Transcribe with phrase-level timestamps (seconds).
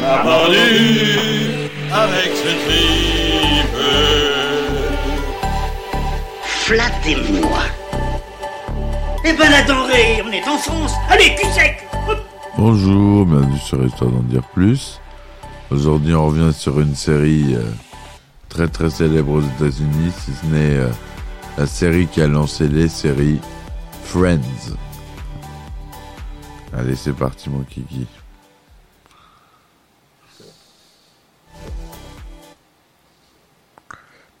[0.00, 3.76] On a vendu avec ce tripe.
[6.42, 7.58] Flattez-moi.
[9.24, 10.92] Eh ben la denrée, on est en France.
[11.10, 11.86] Allez, cul sec
[12.56, 15.00] Bonjour, bienvenue sur Histoire d'en dire plus.
[15.70, 17.70] Aujourd'hui, on revient sur une série euh,
[18.48, 20.88] très très célèbre aux États-Unis, si ce n'est euh,
[21.58, 23.40] la série qui a lancé les séries
[24.04, 24.40] Friends.
[26.76, 28.06] Allez, c'est parti, mon kiki.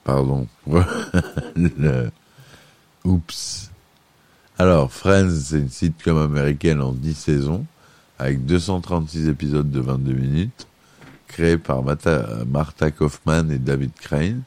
[0.04, 0.46] Pardon.
[3.04, 3.70] Oups.
[4.58, 7.64] Alors, Friends, c'est une sitcom américaine en 10 saisons,
[8.18, 10.66] avec 236 épisodes de 22 minutes,
[11.28, 14.42] créée par Martha Kaufman et David Crane,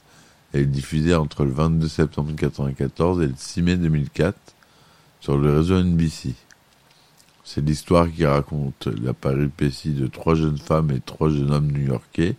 [0.54, 4.38] et diffusée entre le 22 septembre 1994 et le 6 mai 2004
[5.20, 6.36] sur le réseau NBC.
[7.44, 12.36] C'est l'histoire qui raconte la péripétie de trois jeunes femmes et trois jeunes hommes new-yorkais,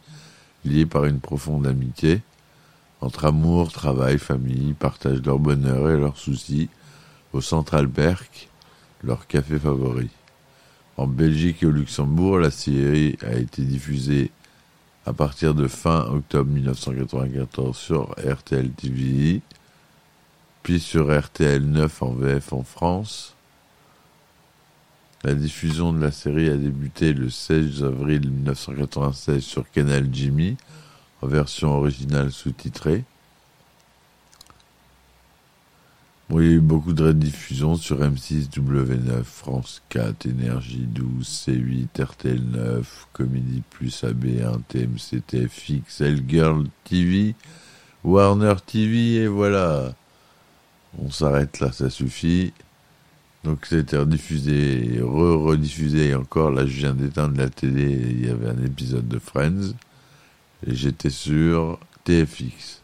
[0.65, 2.23] liés par une profonde amitié,
[3.05, 6.71] entre amour, travail, famille, partagent leur bonheur et leurs soucis,
[7.35, 8.49] au Central Perk,
[9.03, 10.09] leur café favori.
[10.97, 14.31] En Belgique et au Luxembourg, la série a été diffusée
[15.05, 19.43] à partir de fin octobre 1994 sur RTL TV,
[20.63, 23.35] puis sur RTL 9 en VF en France.
[25.25, 30.57] La diffusion de la série a débuté le 16 avril 1996 sur Canal Jimmy
[31.27, 33.05] version originale sous-titrée.
[36.31, 41.27] Bon, il y a eu beaucoup de rediffusions sur M6, W9, France 4, Énergie 12,
[41.27, 47.35] C8, RTL 9, Comédie Plus, AB1, TMC, TFX, Girl TV,
[48.05, 49.95] Warner TV, et voilà.
[50.99, 52.55] On s'arrête là, ça suffit.
[53.45, 58.49] Donc c'était rediffusé, re-rediffusé, et encore, là je viens d'éteindre la télé, il y avait
[58.49, 59.75] un épisode de Friends,
[60.67, 62.83] et j'étais sur TFX.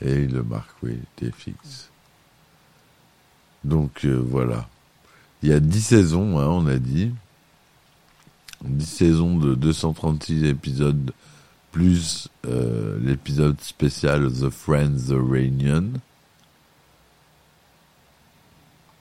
[0.00, 1.90] Et il le marque, oui, TFX.
[3.64, 4.68] Donc euh, voilà.
[5.42, 7.12] Il y a 10 saisons, hein, on a dit.
[8.64, 11.12] 10 saisons de 236 épisodes,
[11.70, 15.92] plus euh, l'épisode spécial The Friends The Reunion,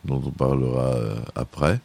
[0.05, 1.79] dont on parlera euh, après.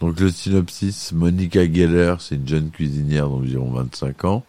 [0.00, 4.44] Donc le synopsis, Monica Geller, c'est une jeune cuisinière d'environ 25 ans,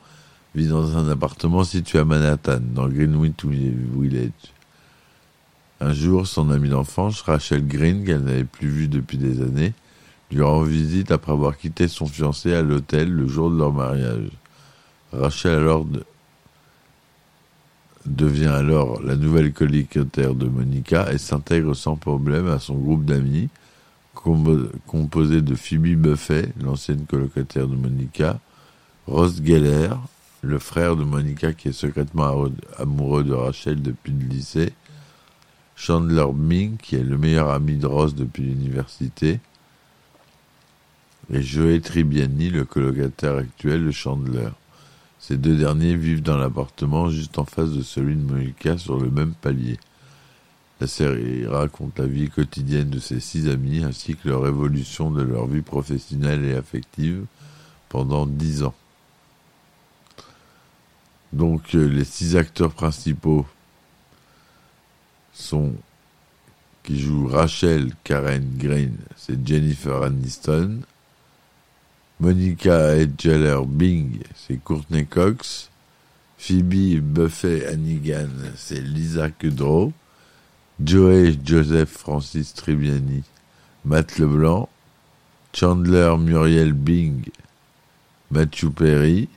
[0.54, 4.32] vit dans un appartement situé à Manhattan, dans Greenwich Village.
[5.82, 9.74] Un jour, son amie d'enfance, Rachel Green, qu'elle n'avait plus vue depuis des années,
[10.32, 14.30] lui rend visite après avoir quitté son fiancé à l'hôtel le jour de leur mariage.
[15.12, 16.04] Rachel alors de-
[18.06, 23.50] devient alors la nouvelle colocataire de Monica et s'intègre sans problème à son groupe d'amis,
[24.88, 28.40] composé de Phoebe Buffet, l'ancienne colocataire de Monica,
[29.08, 29.90] Ross Geller,
[30.42, 32.46] le frère de Monica qui est secrètement
[32.78, 34.74] amoureux de Rachel depuis le lycée,
[35.76, 39.40] Chandler Bing, qui est le meilleur ami de Ross depuis l'université,
[41.32, 44.50] et Joey Tribbiani, le colocataire actuel de Chandler.
[45.20, 49.10] Ces deux derniers vivent dans l'appartement juste en face de celui de Monica sur le
[49.10, 49.78] même palier.
[50.80, 55.22] La série raconte la vie quotidienne de ces six amis ainsi que leur évolution de
[55.22, 57.26] leur vie professionnelle et affective
[57.90, 58.76] pendant dix ans.
[61.34, 63.46] Donc euh, les six acteurs principaux
[65.34, 65.74] sont
[66.84, 70.80] qui jouent Rachel Karen Green, c'est Jennifer Aniston.
[72.20, 75.70] Monica Edgeller Bing, c'est Courtney Cox.
[76.38, 79.94] Phoebe Buffet Hannigan, c'est Lisa Kudrow.
[80.84, 83.24] Joey Joseph Francis Tribbiani,
[83.86, 84.70] Matt Leblanc.
[85.52, 87.26] Chandler Muriel Bing,
[88.30, 89.28] Matthew Perry.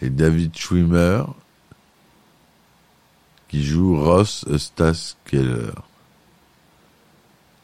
[0.00, 1.24] Et David Schwimmer,
[3.48, 5.72] qui joue Ross Eustace Keller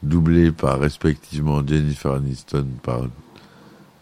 [0.04, 3.02] doublé par respectivement Jennifer Aniston par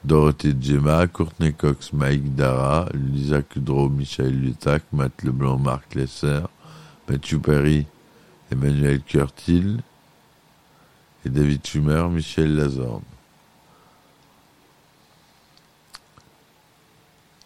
[0.04, 6.42] Dorothée Gemma, Courtney Cox, Mike Dara, Lisa Kudrow, Michael Lutac, Matt Leblanc, Mark Lesser,
[7.12, 7.84] Mathieu Paris,
[8.50, 9.82] Emmanuel Curtil
[11.26, 13.02] et David Schumer, Michel Lazorne.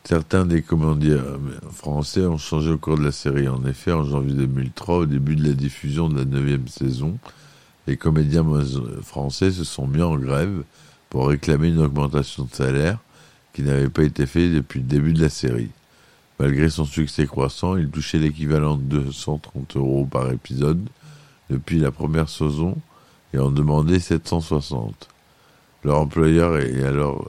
[0.04, 3.48] Certains des commanditaires euh, français ont changé au cours de la série.
[3.48, 7.18] En effet, en janvier 2003, au début de la diffusion de la neuvième saison,
[7.88, 8.46] les comédiens
[9.02, 10.62] français se sont mis en grève
[11.10, 13.00] pour réclamer une augmentation de salaire
[13.52, 15.70] qui n'avait pas été faite depuis le début de la série.
[16.38, 20.86] Malgré son succès croissant, il touchait l'équivalent de 230 euros par épisode
[21.48, 22.76] depuis la première saison
[23.32, 25.08] et en demandait 760.
[25.84, 27.28] Leur employeur est alors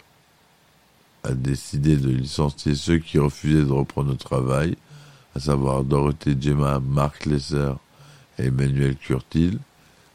[1.23, 4.75] a décidé de licencier ceux qui refusaient de reprendre le travail,
[5.35, 7.71] à savoir Dorothée Gemma, Marc Lesser
[8.39, 9.59] et Emmanuel Curtil.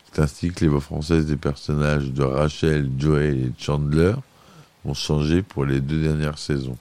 [0.05, 4.15] C'est ainsi que les voix françaises des personnages de Rachel, Joey et Chandler
[4.85, 6.79] ont changé pour les deux dernières saisons.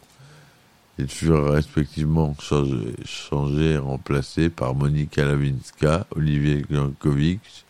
[0.97, 7.65] Ils furent respectivement changés, et remplacés par Monica Lavinska, Olivier Jankovic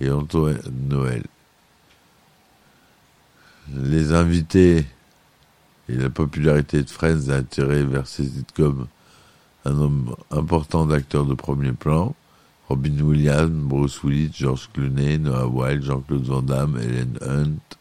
[0.00, 1.24] et Antoine Noël.
[3.74, 4.84] Les invités
[5.88, 8.86] et la popularité de Friends a attiré vers ces sitcoms
[9.64, 12.14] un nombre important d'acteurs de premier plan.
[12.68, 17.76] Robin Williams, Bruce Willis, George Clooney, Noah Wilde, Jean-Claude Van Damme, Helen Hunt,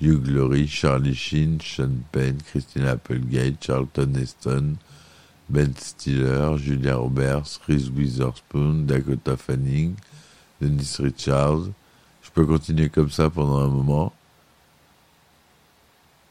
[0.00, 4.78] Hugh Laurie, Charlie Sheen, Sean Penn, Christina Applegate, Charlton Heston,
[5.48, 9.96] Ben Stiller, Julia Roberts, Reese Witherspoon, Dakota Fanning,
[10.60, 11.70] Dennis Richards.
[12.22, 14.12] Je peux continuer comme ça pendant un moment.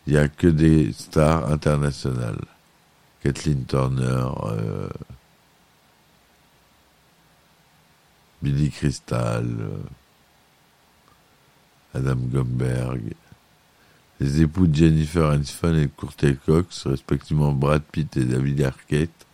[0.06, 2.46] Il n'y a que des stars internationales.
[3.22, 4.90] Kathleen Turner, euh,
[8.42, 9.84] Billy Crystal, euh,
[11.94, 13.14] Adam Gomberg.
[14.20, 19.28] Les époux de Jennifer Aniston et Courtney Cox, respectivement Brad Pitt et David Arquette,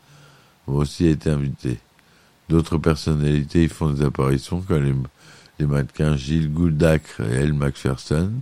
[0.68, 1.80] ont aussi été invités.
[2.50, 5.06] D'autres personnalités y font des apparitions comme
[5.60, 8.34] les, mannequins Gilles Gouldacre et Elle Macpherson,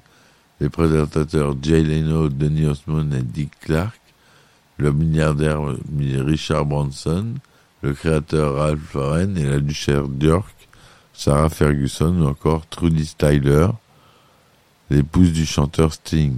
[0.60, 4.00] les présentateurs Jay Leno, Denis Osmond et Dick Clark,
[4.78, 5.62] le milliardaire
[5.96, 7.36] Richard Branson,
[7.84, 10.56] le créateur Ralph Lauren et la duchesse d'York,
[11.14, 13.68] Sarah Ferguson ou encore Trudy Styler,
[14.92, 16.36] l'épouse du chanteur Sting.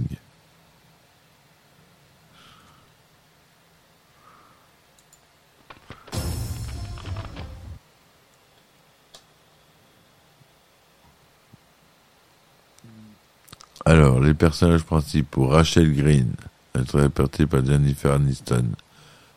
[13.84, 16.32] Alors, les personnages principaux, Rachel Green,
[16.74, 18.66] interprétée par Jennifer Aniston.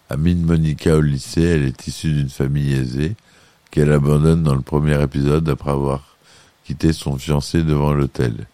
[0.09, 3.15] Amine Monica au lycée, elle est issue d'une famille aisée
[3.71, 6.15] qu'elle abandonne dans le premier épisode après avoir
[6.63, 8.47] quitté son fiancé devant l'hôtel.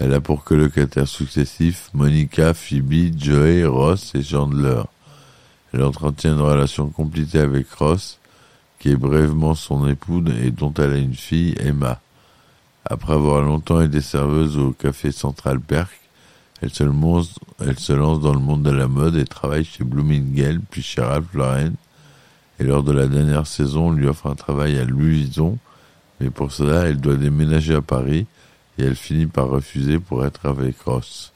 [0.00, 4.80] Elle a pour colocataires successifs Monica, Phoebe, Joey, Ross et Chandler.
[5.74, 8.18] Elle entretient une relation compliquée avec Ross,
[8.78, 12.00] qui est brièvement son époux et dont elle a une fille, Emma.
[12.86, 15.90] Après avoir longtemps été serveuse au café Central Perk,
[16.62, 16.82] elle se,
[17.92, 21.74] lance, dans le monde de la mode et travaille chez Bloomingdale puis chez Ralph Lauren.
[22.58, 25.58] Et lors de la dernière saison, on lui offre un travail à Louis Vuitton,
[26.20, 28.26] mais pour cela, elle doit déménager à Paris
[28.80, 31.32] et elle finit par refuser pour être avec Ross.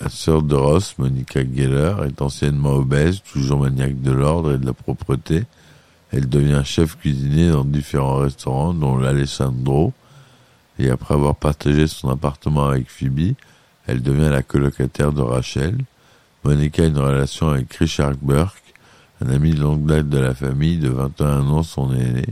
[0.00, 4.66] La sœur de Ross, Monica Geller, est anciennement obèse, toujours maniaque de l'ordre et de
[4.66, 5.44] la propreté.
[6.12, 9.92] Elle devient chef cuisinier dans différents restaurants, dont l'Alessandro,
[10.78, 13.34] et après avoir partagé son appartement avec Phoebe,
[13.86, 15.76] elle devient la colocataire de Rachel.
[16.44, 18.74] Monica a une relation avec Richard Burke,
[19.22, 22.24] un ami de longue date de la famille, de 21 ans, son aîné.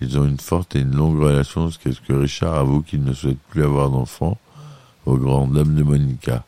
[0.00, 3.12] Ils ont une forte et une longue relation jusqu'à ce que Richard avoue qu'il ne
[3.12, 4.38] souhaite plus avoir d'enfant,
[5.06, 6.44] au grand dame de Monica.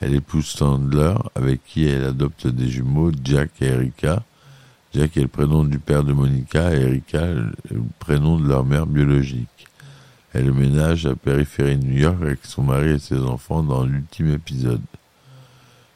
[0.00, 4.22] Elle épouse Sandler, avec qui elle adopte des jumeaux, Jack et Erika.
[4.94, 7.52] Jack est le prénom du père de Monica et Erika le
[7.98, 9.48] prénom de leur mère biologique.
[10.34, 14.82] Elle ménage à Périphérie New York avec son mari et ses enfants dans l'ultime épisode.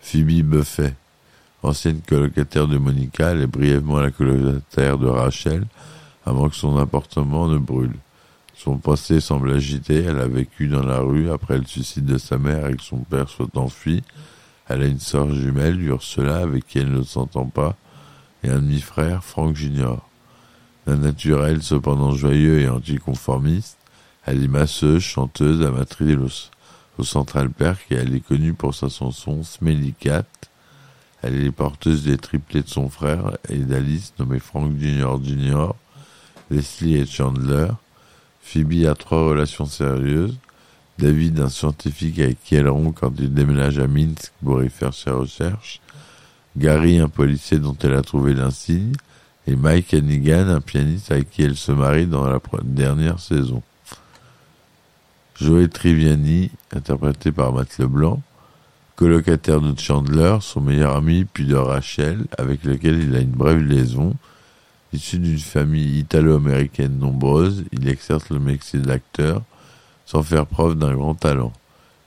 [0.01, 0.95] Phoebe Buffet,
[1.63, 5.65] ancienne colocataire de Monica, elle est brièvement la colocataire de Rachel
[6.27, 7.97] avant que son appartement ne brûle.
[8.55, 12.37] Son passé semble agité, elle a vécu dans la rue après le suicide de sa
[12.37, 14.03] mère et que son père soit enfui.
[14.69, 17.77] Elle a une sœur jumelle, Ursula, avec qui elle ne s'entend pas,
[18.43, 20.09] et un demi-frère, Frank Junior.
[20.87, 23.77] D'un naturel cependant joyeux et anticonformiste,
[24.25, 26.51] elle est masseuse, chanteuse, amatrice
[26.99, 30.25] au, Central Perk et elle est connue pour sa chanson Smelly Cat.
[31.23, 35.77] Elle est porteuse des triplés de son frère et d'Alice nommée Frank Junior Junior,
[36.51, 37.69] Leslie et Chandler.
[38.43, 40.37] Phoebe a trois relations sérieuses.
[40.99, 44.95] David, un scientifique avec qui elle rompt quand il déménage à Minsk pour y faire
[44.95, 45.81] ses recherches.
[46.57, 48.93] Gary, un policier dont elle a trouvé l'insigne.
[49.47, 53.63] Et Mike Hannigan, un pianiste avec qui elle se marie dans la dernière saison.
[55.39, 58.23] Joey Triviani, interprété par Matt Leblanc,
[58.97, 63.61] colocataire de Chandler, son meilleur ami, puis de Rachel, avec lequel il a une brève
[63.61, 64.15] liaison.
[64.97, 69.43] Issu d'une famille italo-américaine nombreuse, il exerce le métier d'acteur
[70.07, 71.53] sans faire preuve d'un grand talent.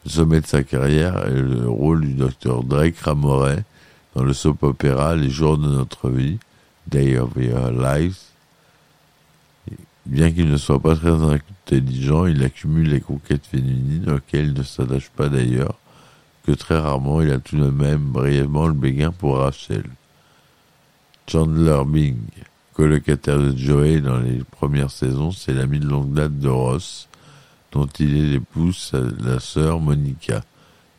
[0.06, 3.64] Le sommet de sa carrière est le rôle du docteur Drake Ramoret
[4.16, 6.40] dans le soap opéra Les jours de notre vie,
[6.88, 8.18] Day of Your Lives.
[10.08, 14.64] Bien qu'il ne soit pas très intelligent, il accumule les conquêtes féminines auxquelles il ne
[14.64, 15.76] s'attache pas d'ailleurs,
[16.44, 19.84] que très rarement il a tout de même brièvement le béguin pour Rachel.
[21.28, 22.18] Chandler Bing,
[22.80, 27.10] colocataire de Joey dans les premières saisons, c'est l'ami de longue date de Ross,
[27.74, 30.42] dont il est l'épouse, la sœur Monica.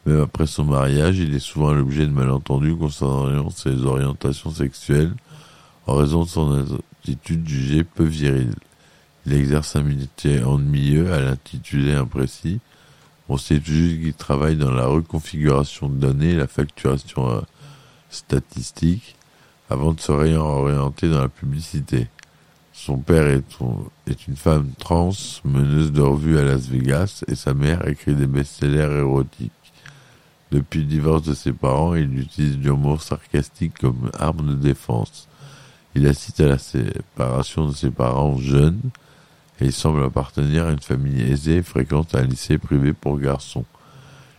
[0.04, 5.14] Même après son mariage, il est souvent l'objet de malentendus concernant ses orientations sexuelles
[5.86, 6.66] en raison de son
[7.02, 8.52] attitude jugée peu virile.
[9.24, 12.60] Il exerce un métier ennuyeux à l'intitulé imprécis.
[13.30, 17.42] On sait juste qu'il travaille dans la reconfiguration de données la facturation
[18.10, 19.16] statistique
[19.70, 22.08] avant de se réorienter dans la publicité.
[22.72, 25.10] Son père est, une femme trans,
[25.44, 29.52] meneuse de revue à Las Vegas, et sa mère écrit des best-sellers érotiques.
[30.50, 35.28] Depuis le divorce de ses parents, il utilise l'humour sarcastique comme arme de défense.
[35.94, 38.80] Il assiste à la séparation de ses parents jeunes
[39.60, 43.64] et il semble appartenir à une famille aisée et fréquente un lycée privé pour garçons.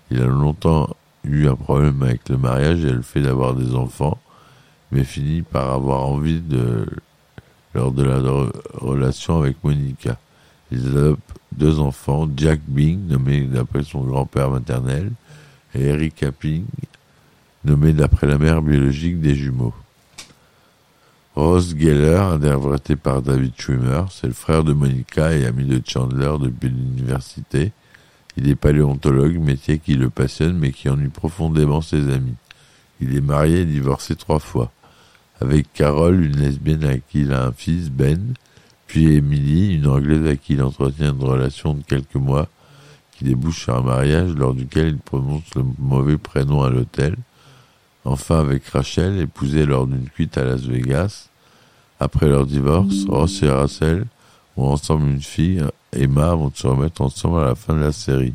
[0.10, 0.90] Il a longtemps
[1.24, 4.20] eu un problème avec le mariage et le fait d'avoir des enfants,
[4.92, 6.86] mais finit par avoir envie de
[7.74, 8.20] lors de la
[8.74, 10.18] relation avec Monica.
[10.72, 11.22] Ils adoptent
[11.54, 15.12] deux enfants, Jack Bing, nommé d'après son grand-père maternel,
[15.74, 16.66] et Eric Ping,
[17.64, 19.74] nommé d'après la mère biologique des jumeaux.
[21.36, 26.34] Ross Geller, interprété par David Schwimmer, c'est le frère de Monica et ami de Chandler
[26.42, 27.72] depuis l'université.
[28.36, 32.36] Il est paléontologue, métier qui le passionne mais qui ennuie profondément ses amis.
[33.00, 34.72] Il est marié et divorcé trois fois.
[35.42, 38.36] Avec Carole, une lesbienne à qui il a un fils, Ben,
[38.86, 42.48] puis Emily, une anglaise à qui il entretient une relation de quelques mois
[43.12, 47.16] qui débouche sur un mariage lors duquel il prononce le mauvais prénom à l'hôtel.
[48.06, 51.30] Enfin avec Rachel, épousée lors d'une cuite à Las Vegas.
[52.00, 54.06] Après leur divorce, Ross et Rachel
[54.58, 58.34] ont ensemble une fille, Emma, vont se remettre ensemble à la fin de la série.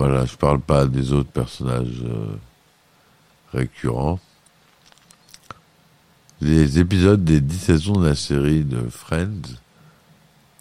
[0.00, 2.34] Voilà, je parle pas des autres personnages euh,
[3.52, 4.18] récurrents.
[6.40, 9.58] Les épisodes des dix saisons de la série de Friends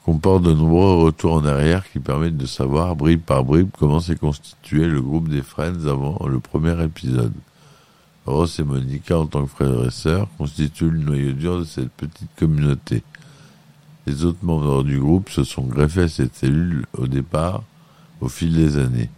[0.04, 4.18] comportent de nombreux retours en arrière qui permettent de savoir, bribe par bribe, comment s'est
[4.18, 7.32] constitué le groupe des Friends avant le premier épisode.
[8.26, 11.92] Ross et Monica, en tant que frères et sœurs, constituent le noyau dur de cette
[11.92, 13.04] petite communauté.
[14.06, 17.64] Les autres membres du groupe se sont greffés à cette cellule au départ,
[18.20, 19.10] au fil des années.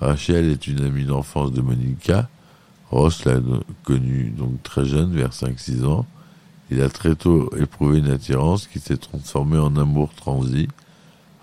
[0.00, 2.28] Rachel est une amie d'enfance de Monica.
[2.90, 3.40] Ross l'a
[3.84, 6.06] connue donc très jeune, vers 5-6 ans.
[6.70, 10.68] Il a très tôt éprouvé une attirance qui s'est transformée en amour transi.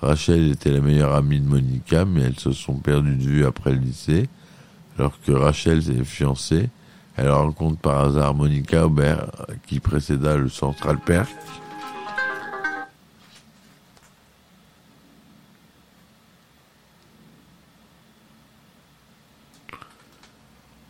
[0.01, 3.71] Rachel était la meilleure amie de Monica, mais elles se sont perdues de vue après
[3.71, 4.27] le lycée.
[4.97, 6.69] Alors que Rachel est fiancée,
[7.17, 9.31] elle rencontre par hasard Monica Aubert,
[9.67, 11.29] qui précéda le Central Perk.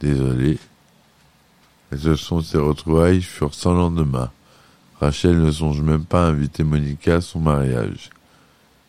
[0.01, 0.58] Désolé.
[1.91, 4.31] Et sont ces retrouvailles furent sans lendemain.
[5.00, 8.10] Rachel ne songe même pas à inviter Monica à son mariage.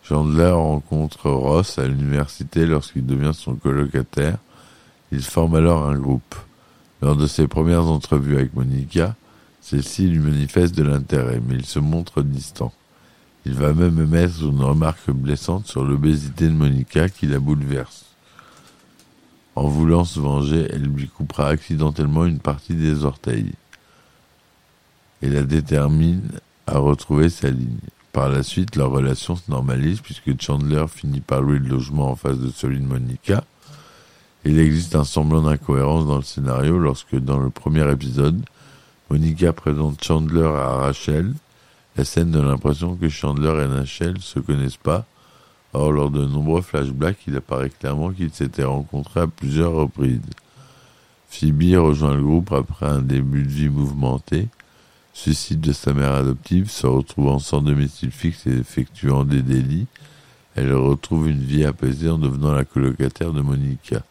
[0.02, 4.38] Chandler rencontre Ross à l'université lorsqu'il devient son colocataire.
[5.10, 6.34] Ils forment alors un groupe.
[7.02, 9.14] Lors de ses premières entrevues avec Monica,
[9.60, 12.72] celle-ci lui manifeste de l'intérêt, mais il se montre distant.
[13.44, 18.11] Il va même émettre une remarque blessante sur l'obésité de Monica qui la bouleverse.
[19.54, 23.52] En voulant se venger, elle lui coupera accidentellement une partie des orteils
[25.20, 26.22] et la détermine
[26.66, 27.78] à retrouver sa ligne.
[28.12, 32.16] Par la suite, leur relation se normalise puisque Chandler finit par louer le logement en
[32.16, 33.44] face de celui de Monica.
[34.44, 38.42] Il existe un semblant d'incohérence dans le scénario lorsque, dans le premier épisode,
[39.08, 41.32] Monica présente Chandler à Rachel.
[41.96, 45.06] La scène donne l'impression que Chandler et Rachel se connaissent pas
[45.74, 50.20] Or, lors de nombreux flashbacks, il apparaît clairement qu'ils s'étaient rencontrés à plusieurs reprises.
[51.28, 54.48] Phoebe rejoint le groupe après un début de vie mouvementé,
[55.14, 59.86] suicide de sa mère adoptive, se retrouvant sans domicile fixe et effectuant des délits.
[60.56, 64.02] Elle retrouve une vie apaisée en devenant la colocataire de Monica.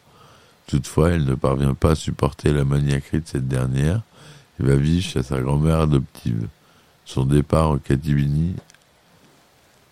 [0.65, 4.01] Toutefois, elle ne parvient pas à supporter la maniaquerie de cette dernière
[4.59, 6.47] et va vivre chez sa grand-mère adoptive.
[7.05, 8.55] Son départ en catimini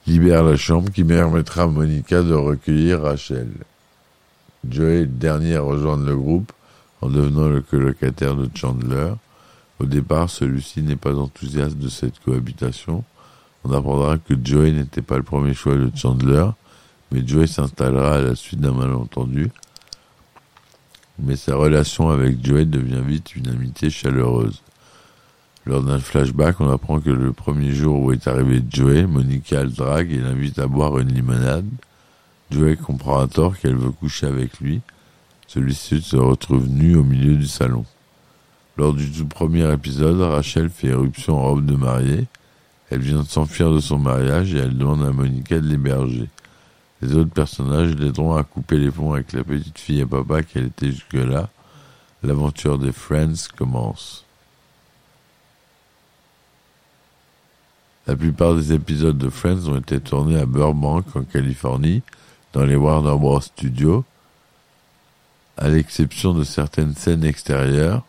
[0.10, 3.52] libère la chambre qui permettra à Monica de recueillir Rachel.
[4.68, 6.52] Joey est le dernier à rejoindre le groupe
[7.02, 9.14] en devenant le colocataire de Chandler.
[9.80, 13.04] Au départ, celui-ci n'est pas enthousiaste de cette cohabitation.
[13.64, 16.48] On apprendra que Joey n'était pas le premier choix de Chandler,
[17.12, 19.52] mais Joey s'installera à la suite d'un malentendu.
[21.20, 24.64] Mais sa relation avec Joey devient vite une amitié chaleureuse.
[25.66, 29.70] Lors d'un flashback, on apprend que le premier jour où est arrivé Joey, Monica le
[29.70, 31.68] drague et l'invite à boire une limonade.
[32.50, 34.82] Joey comprend à tort qu'elle veut coucher avec lui.
[35.48, 37.86] Celui-ci se retrouve nu au milieu du salon.
[38.78, 42.28] Lors du tout premier épisode, Rachel fait éruption en robe de mariée.
[42.90, 46.30] Elle vient de s'enfuir de son mariage et elle demande à Monica de l'héberger.
[47.02, 50.68] Les autres personnages l'aideront à couper les ponts avec la petite fille et papa qu'elle
[50.68, 51.50] était jusque-là.
[52.24, 54.26] L'aventure des Friends commence.
[58.10, 62.02] La plupart des épisodes de Friends ont été tournés à Burbank, en Californie,
[62.54, 63.40] dans les Warner Bros.
[63.40, 64.04] Studios,
[65.58, 68.04] à l'exception de certaines scènes extérieures.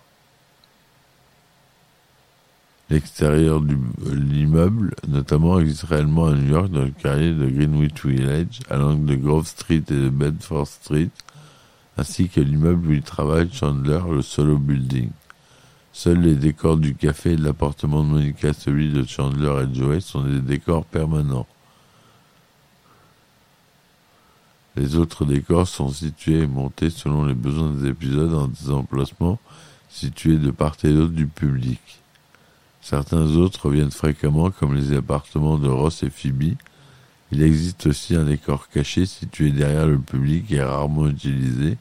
[2.89, 3.77] L'extérieur de
[4.11, 9.05] l'immeuble, notamment, existe réellement à New York dans le quartier de Greenwich Village, à l'angle
[9.05, 11.11] de Grove Street et de Bedford Street,
[11.99, 15.11] ainsi que l'immeuble où il travaille Chandler, le Solo Building.
[15.93, 20.01] Seuls les décors du café et de l'appartement de Monica, celui de Chandler et Joey,
[20.01, 21.47] sont des décors permanents.
[24.77, 29.39] Les autres décors sont situés et montés selon les besoins des épisodes dans des emplacements
[29.89, 31.81] situés de part et d'autre du public.
[32.81, 36.55] Certains autres reviennent fréquemment, comme les appartements de Ross et Phoebe.
[37.33, 41.77] Il existe aussi un décor caché situé derrière le public et rarement utilisé.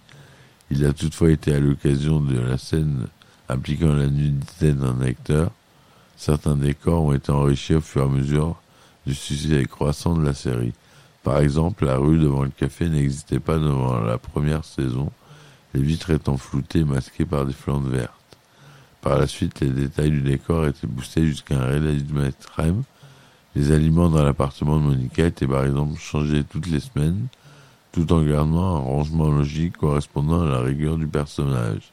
[0.71, 3.07] Il a toutefois été à l'occasion de la scène
[3.49, 5.51] impliquant la nudité d'un acteur.
[6.15, 8.55] Certains décors ont été enrichis au fur et à mesure
[9.05, 10.73] du succès croissant de la série.
[11.23, 15.11] Par exemple, la rue devant le café n'existait pas devant la première saison,
[15.73, 18.13] les vitres étant floutées et masquées par des flandes vertes.
[19.01, 22.83] Par la suite, les détails du décor étaient boostés jusqu'à un réalisme extrême.
[23.55, 27.27] Les aliments dans l'appartement de Monica étaient par exemple changés toutes les semaines,
[27.91, 31.91] tout en gardant un rangement logique correspondant à la rigueur du personnage.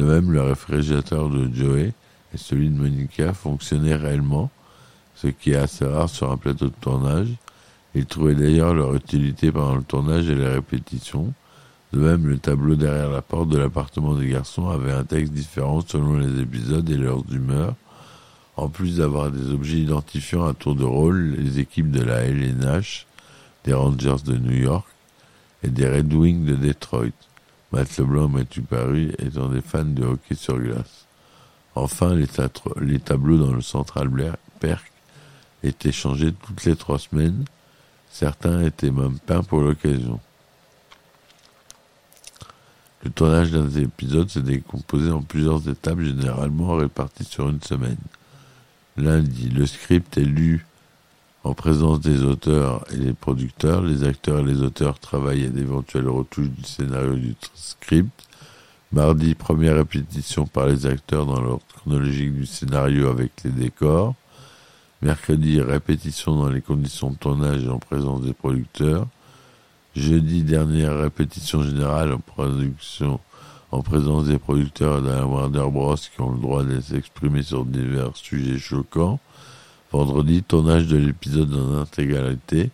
[0.00, 1.92] De même, le réfrigérateur de Joey
[2.32, 4.50] et celui de Monica fonctionnaient réellement,
[5.14, 7.28] ce qui est assez rare sur un plateau de tournage.
[7.94, 11.34] Ils trouvaient d'ailleurs leur utilité pendant le tournage et les répétitions.
[11.92, 15.82] De même, le tableau derrière la porte de l'appartement des garçons avait un texte différent
[15.86, 17.74] selon les épisodes et leurs humeurs.
[18.56, 23.04] En plus d'avoir des objets identifiant à tour de rôle les équipes de la LNH,
[23.64, 24.86] des Rangers de New York
[25.62, 27.12] et des Red Wings de Detroit.
[27.72, 31.06] Matt Leblanc Mathieu Paris étant des fans de hockey sur glace.
[31.74, 32.26] Enfin, les,
[32.80, 34.10] les tableaux dans le Central
[34.58, 34.90] Perk
[35.62, 37.44] étaient changés toutes les trois semaines.
[38.10, 40.18] Certains étaient même peints pour l'occasion.
[43.04, 47.96] Le tournage d'un épisode s'est décomposé en plusieurs étapes généralement réparties sur une semaine.
[48.96, 50.66] Lundi, le script est lu
[51.44, 53.82] en présence des auteurs et des producteurs.
[53.82, 58.26] Les acteurs et les auteurs travaillent à d'éventuelles retouches du scénario du script.
[58.92, 64.14] Mardi, première répétition par les acteurs dans l'ordre chronologique du scénario avec les décors.
[65.00, 69.06] Mercredi, répétition dans les conditions de tournage et en présence des producteurs.
[69.96, 73.20] Jeudi, dernière répétition générale en production
[73.72, 75.94] en présence des producteurs la Warner Bros.
[75.94, 79.20] qui ont le droit de s'exprimer sur divers sujets choquants.
[79.92, 82.70] Vendredi, tournage de l'épisode en intégralité.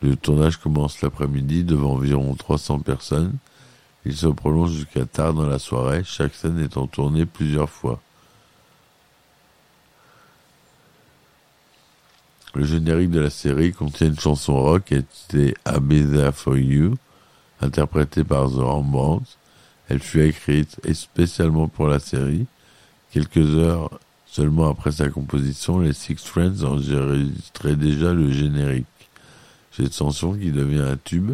[0.00, 3.34] Le tournage commence l'après-midi devant environ 300 personnes.
[4.06, 8.00] Il se prolonge jusqu'à tard dans la soirée, chaque scène étant tournée plusieurs fois.
[12.54, 16.96] Le générique de la série contient une chanson rock était A There For You,
[17.60, 19.36] interprétée par The Rembrandts.
[19.90, 22.46] Elle fut écrite spécialement pour la série.
[23.10, 23.90] Quelques heures
[24.30, 28.86] seulement après sa composition, les Six Friends enregistraient déjà le générique.
[29.72, 31.32] Cette chanson, qui devient un tube,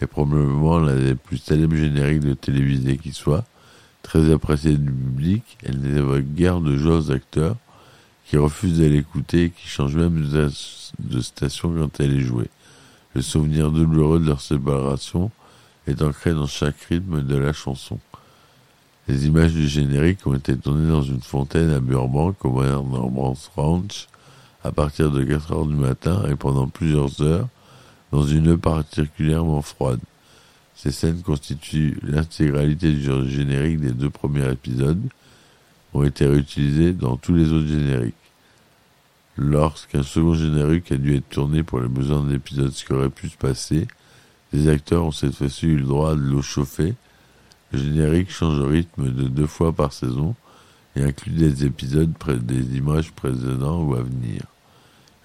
[0.00, 3.44] est probablement l'un des plus célèbres génériques de télévisée qui soit.
[4.02, 7.56] Très appréciée du public, elle n'évoque guère de joie acteurs,
[8.26, 10.26] qui refusent de l'écouter et qui changent même
[10.98, 12.50] de station quand elle est jouée.
[13.14, 15.30] Le souvenir douloureux de leur séparation
[15.86, 17.98] est ancré dans chaque rythme de la chanson.
[19.08, 24.06] Les images du générique ont été tournées dans une fontaine à Burbank, au Warner Ranch,
[24.62, 27.48] à partir de 4 heures du matin et pendant plusieurs heures,
[28.12, 29.98] dans une eau particulièrement froide.
[30.76, 35.02] Ces scènes constituent l'intégralité du générique des deux premiers épisodes,
[35.94, 38.14] ont été réutilisées dans tous les autres génériques.
[39.36, 43.10] Lorsqu'un second générique a dû être tourné pour les besoins d'un épisode ce qui aurait
[43.10, 43.88] pu se passer,
[44.52, 46.94] les acteurs ont cette fois-ci eu le droit de l'eau chauffée.
[47.72, 50.34] Le générique change de rythme de deux fois par saison
[50.94, 54.42] et inclut des épisodes des images précédents ou à venir.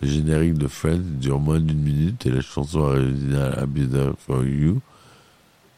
[0.01, 4.45] Le générique de Friends dure moins d'une minute et la chanson originale I'll There For
[4.45, 4.79] You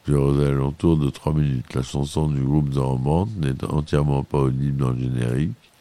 [0.05, 1.73] dure aux alentours de trois minutes.
[1.73, 5.71] La chanson du groupe Rembrandt n'est entièrement pas audible dans le générique.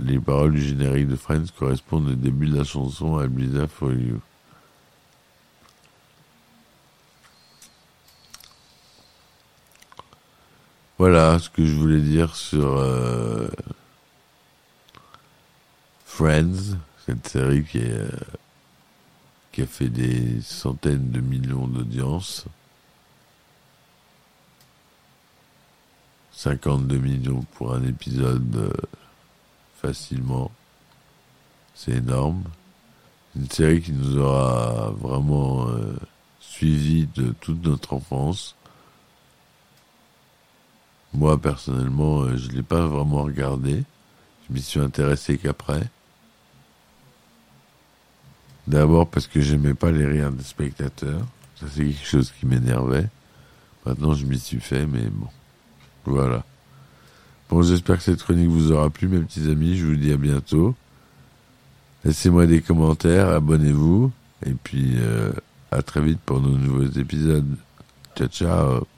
[0.00, 3.92] Les paroles du générique de Friends correspondent au début de la chanson Be There For
[3.92, 4.20] You.
[10.98, 13.46] Voilà ce que je voulais dire sur euh,
[16.04, 18.08] Friends, cette série euh,
[19.52, 22.46] qui a fait des centaines de millions d'audiences.
[26.32, 28.72] 52 millions pour un épisode euh,
[29.80, 30.50] facilement.
[31.76, 32.42] C'est énorme.
[33.36, 35.68] Une série qui nous aura vraiment
[36.40, 38.56] suivi de toute notre enfance.
[41.14, 43.84] Moi, personnellement, euh, je ne l'ai pas vraiment regardé.
[44.48, 45.82] Je m'y suis intéressé qu'après.
[48.66, 51.22] D'abord parce que j'aimais pas les rires des spectateurs.
[51.56, 53.08] Ça, c'est quelque chose qui m'énervait.
[53.86, 55.28] Maintenant, je m'y suis fait, mais bon.
[56.04, 56.44] Voilà.
[57.48, 59.76] Bon, j'espère que cette chronique vous aura plu, mes petits amis.
[59.76, 60.74] Je vous dis à bientôt.
[62.04, 64.12] Laissez-moi des commentaires, abonnez-vous.
[64.44, 65.32] Et puis, euh,
[65.70, 67.56] à très vite pour nos nouveaux épisodes.
[68.14, 68.97] Ciao, ciao.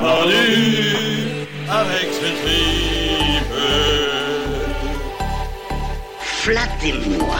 [0.00, 3.54] Vendu avec ce tripe.
[6.20, 7.36] Flattez-moi.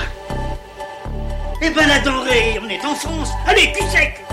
[1.63, 3.31] Eh ben la denrée, on est en France.
[3.47, 4.25] Allez, cul sec